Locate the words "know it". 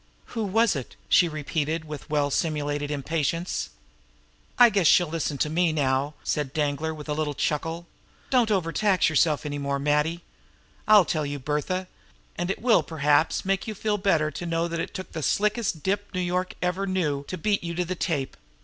14.47-14.91